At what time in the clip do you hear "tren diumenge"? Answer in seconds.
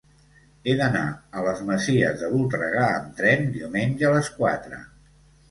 3.21-4.09